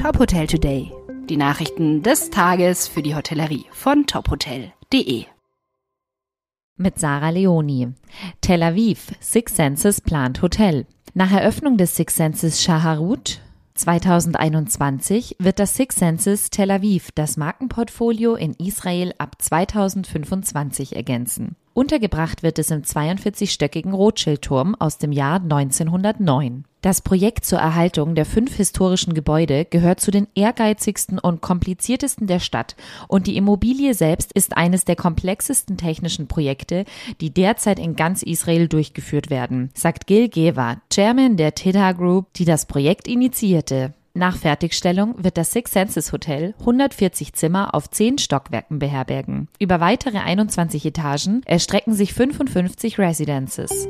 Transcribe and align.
Top 0.00 0.18
Hotel 0.18 0.46
Today. 0.46 0.90
Die 1.28 1.36
Nachrichten 1.36 2.02
des 2.02 2.30
Tages 2.30 2.88
für 2.88 3.02
die 3.02 3.14
Hotellerie 3.14 3.66
von 3.70 4.06
tophotel.de. 4.06 5.26
Mit 6.78 6.98
Sarah 6.98 7.28
Leoni. 7.28 7.88
Tel 8.40 8.62
Aviv, 8.62 9.12
Six 9.20 9.56
Senses 9.56 10.00
plant 10.00 10.40
Hotel. 10.40 10.86
Nach 11.12 11.30
Eröffnung 11.30 11.76
des 11.76 11.96
Six 11.96 12.16
Senses 12.16 12.62
Shaharut 12.62 13.42
2021 13.74 15.36
wird 15.38 15.58
das 15.58 15.74
Six 15.74 15.96
Senses 15.96 16.48
Tel 16.48 16.70
Aviv 16.70 17.10
das 17.14 17.36
Markenportfolio 17.36 18.36
in 18.36 18.54
Israel 18.54 19.12
ab 19.18 19.36
2025 19.38 20.96
ergänzen. 20.96 21.56
Untergebracht 21.74 22.42
wird 22.42 22.58
es 22.58 22.70
im 22.70 22.80
42-stöckigen 22.80 23.92
Rothschildturm 23.92 24.74
aus 24.78 24.96
dem 24.96 25.12
Jahr 25.12 25.42
1909. 25.42 26.64
Das 26.82 27.02
Projekt 27.02 27.44
zur 27.44 27.58
Erhaltung 27.58 28.14
der 28.14 28.24
fünf 28.24 28.56
historischen 28.56 29.12
Gebäude 29.12 29.66
gehört 29.66 30.00
zu 30.00 30.10
den 30.10 30.26
ehrgeizigsten 30.34 31.18
und 31.18 31.42
kompliziertesten 31.42 32.26
der 32.26 32.40
Stadt 32.40 32.74
und 33.06 33.26
die 33.26 33.36
Immobilie 33.36 33.92
selbst 33.92 34.32
ist 34.32 34.56
eines 34.56 34.86
der 34.86 34.96
komplexesten 34.96 35.76
technischen 35.76 36.26
Projekte, 36.26 36.86
die 37.20 37.34
derzeit 37.34 37.78
in 37.78 37.96
ganz 37.96 38.22
Israel 38.22 38.66
durchgeführt 38.66 39.28
werden, 39.28 39.70
sagt 39.74 40.06
Gil 40.06 40.28
Gewa, 40.30 40.80
Chairman 40.90 41.36
der 41.36 41.54
Teta 41.54 41.92
Group, 41.92 42.32
die 42.34 42.46
das 42.46 42.64
Projekt 42.64 43.08
initiierte. 43.08 43.92
Nach 44.14 44.36
Fertigstellung 44.36 45.22
wird 45.22 45.36
das 45.36 45.52
Six 45.52 45.72
Senses 45.72 46.12
Hotel 46.12 46.54
140 46.60 47.34
Zimmer 47.34 47.74
auf 47.74 47.90
10 47.90 48.18
Stockwerken 48.18 48.78
beherbergen. 48.78 49.48
Über 49.58 49.80
weitere 49.80 50.18
21 50.18 50.84
Etagen 50.86 51.42
erstrecken 51.44 51.94
sich 51.94 52.14
55 52.14 52.98
Residences. 52.98 53.88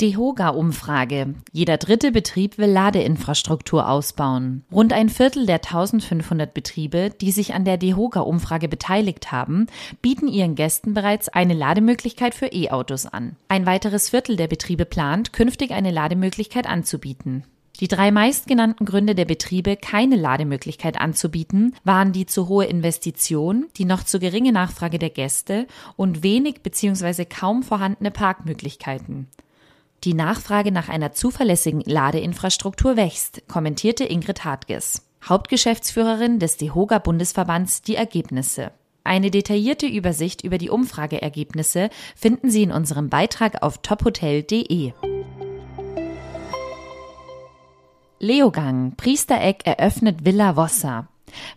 DEHOGA-Umfrage. 0.00 1.34
Jeder 1.52 1.76
dritte 1.76 2.10
Betrieb 2.10 2.58
will 2.58 2.70
Ladeinfrastruktur 2.70 3.88
ausbauen. 3.88 4.64
Rund 4.72 4.92
ein 4.92 5.08
Viertel 5.08 5.46
der 5.46 5.56
1500 5.56 6.52
Betriebe, 6.52 7.10
die 7.20 7.30
sich 7.30 7.54
an 7.54 7.64
der 7.64 7.76
DEHOGA-Umfrage 7.76 8.68
beteiligt 8.68 9.30
haben, 9.30 9.66
bieten 10.02 10.26
ihren 10.26 10.56
Gästen 10.56 10.94
bereits 10.94 11.28
eine 11.28 11.54
Lademöglichkeit 11.54 12.34
für 12.34 12.46
E-Autos 12.46 13.06
an. 13.06 13.36
Ein 13.48 13.66
weiteres 13.66 14.10
Viertel 14.10 14.36
der 14.36 14.48
Betriebe 14.48 14.84
plant, 14.84 15.32
künftig 15.32 15.70
eine 15.70 15.92
Lademöglichkeit 15.92 16.66
anzubieten. 16.66 17.44
Die 17.80 17.88
drei 17.88 18.12
meistgenannten 18.12 18.84
Gründe 18.84 19.14
der 19.16 19.24
Betriebe, 19.24 19.76
keine 19.76 20.14
Lademöglichkeit 20.14 21.00
anzubieten, 21.00 21.74
waren 21.82 22.12
die 22.12 22.26
zu 22.26 22.48
hohe 22.48 22.66
Investition, 22.66 23.66
die 23.76 23.84
noch 23.84 24.04
zu 24.04 24.20
geringe 24.20 24.52
Nachfrage 24.52 25.00
der 25.00 25.10
Gäste 25.10 25.66
und 25.96 26.22
wenig 26.22 26.62
bzw. 26.62 27.24
kaum 27.24 27.64
vorhandene 27.64 28.12
Parkmöglichkeiten. 28.12 29.26
Die 30.04 30.12
Nachfrage 30.12 30.70
nach 30.70 30.90
einer 30.90 31.12
zuverlässigen 31.12 31.80
Ladeinfrastruktur 31.80 32.96
wächst, 32.96 33.42
kommentierte 33.48 34.04
Ingrid 34.04 34.44
Hartges, 34.44 35.08
Hauptgeschäftsführerin 35.26 36.38
des 36.38 36.58
DEHOGA 36.58 36.98
Bundesverbands, 36.98 37.80
die 37.80 37.94
Ergebnisse. 37.94 38.72
Eine 39.02 39.30
detaillierte 39.30 39.86
Übersicht 39.86 40.44
über 40.44 40.58
die 40.58 40.68
Umfrageergebnisse 40.68 41.88
finden 42.16 42.50
Sie 42.50 42.62
in 42.62 42.70
unserem 42.70 43.08
Beitrag 43.08 43.62
auf 43.62 43.78
tophotel.de. 43.78 44.92
Leogang, 48.18 48.96
Priestereck 48.96 49.66
eröffnet 49.66 50.26
Villa 50.26 50.56
Vossa. 50.56 51.08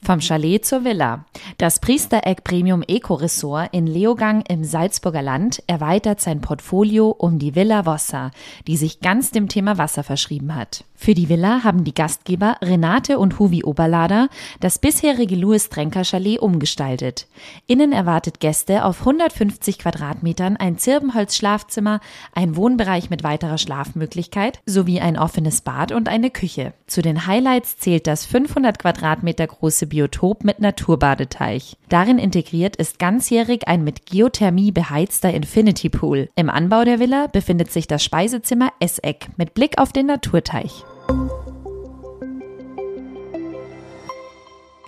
Vom 0.03 0.21
Chalet 0.21 0.65
zur 0.65 0.83
Villa. 0.83 1.25
Das 1.57 1.79
Priestereck 1.79 2.43
Premium 2.43 2.83
Eco 2.87 3.15
Resort 3.15 3.69
in 3.73 3.87
Leogang 3.87 4.43
im 4.47 4.63
Salzburger 4.63 5.21
Land 5.21 5.63
erweitert 5.67 6.21
sein 6.21 6.41
Portfolio 6.41 7.09
um 7.09 7.39
die 7.39 7.55
Villa 7.55 7.85
Vossa, 7.85 8.31
die 8.67 8.77
sich 8.77 8.99
ganz 8.99 9.31
dem 9.31 9.47
Thema 9.47 9.77
Wasser 9.77 10.03
verschrieben 10.03 10.55
hat. 10.55 10.83
Für 10.99 11.13
die 11.13 11.29
Villa 11.29 11.63
haben 11.63 11.83
die 11.83 11.93
Gastgeber 11.93 12.57
Renate 12.59 13.19
und 13.19 13.37
Huvi 13.37 13.63
Oberlader 13.63 14.29
das 14.59 14.79
bisherige 14.79 15.35
Louis 15.35 15.69
Trenker 15.69 16.03
Chalet 16.03 16.39
umgestaltet. 16.39 17.27
Innen 17.67 17.91
erwartet 17.91 18.39
Gäste 18.39 18.83
auf 18.83 19.01
150 19.01 19.77
Quadratmetern 19.77 20.57
ein 20.57 20.79
Zirbenholz-Schlafzimmer, 20.79 21.99
ein 22.33 22.55
Wohnbereich 22.55 23.11
mit 23.11 23.23
weiterer 23.23 23.59
Schlafmöglichkeit 23.59 24.59
sowie 24.65 24.99
ein 24.99 25.19
offenes 25.19 25.61
Bad 25.61 25.91
und 25.91 26.09
eine 26.09 26.31
Küche. 26.31 26.73
Zu 26.87 27.03
den 27.03 27.27
Highlights 27.27 27.77
zählt 27.77 28.07
das 28.07 28.25
500 28.25 28.79
Quadratmeter 28.79 29.45
große 29.45 29.76
Biotop 29.85 30.43
mit 30.43 30.59
Naturbadeteich. 30.59 31.77
Darin 31.89 32.17
integriert 32.17 32.75
ist 32.77 32.97
ganzjährig 32.97 33.67
ein 33.67 33.83
mit 33.83 34.05
Geothermie 34.05 34.71
beheizter 34.71 35.33
Infinity 35.33 35.89
Pool. 35.89 36.29
Im 36.35 36.49
Anbau 36.49 36.83
der 36.83 36.99
Villa 36.99 37.27
befindet 37.27 37.71
sich 37.71 37.87
das 37.87 38.03
Speisezimmer 38.03 38.71
Esseck 38.79 39.27
mit 39.37 39.53
Blick 39.53 39.77
auf 39.77 39.93
den 39.93 40.07
Naturteich. 40.07 40.83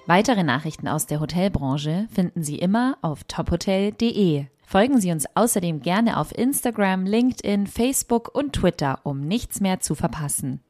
Weitere 0.09 0.41
Nachrichten 0.43 0.87
aus 0.87 1.05
der 1.05 1.19
Hotelbranche 1.19 2.07
finden 2.11 2.41
Sie 2.41 2.57
immer 2.57 2.97
auf 3.03 3.25
tophotel.de. 3.25 4.47
Folgen 4.65 4.99
Sie 4.99 5.11
uns 5.11 5.25
außerdem 5.35 5.81
gerne 5.81 6.17
auf 6.17 6.35
Instagram, 6.35 7.05
LinkedIn, 7.05 7.67
Facebook 7.67 8.33
und 8.33 8.53
Twitter, 8.53 8.99
um 9.03 9.21
nichts 9.21 9.61
mehr 9.61 9.81
zu 9.81 9.93
verpassen. 9.93 10.61